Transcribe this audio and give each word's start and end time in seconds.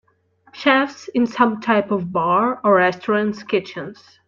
Chefs 0.51 1.09
in 1.09 1.27
some 1.27 1.61
type 1.61 1.91
of 1.91 2.11
bar 2.11 2.59
or 2.63 2.77
restaurant 2.77 3.35
's 3.35 3.43
kitchens. 3.43 4.17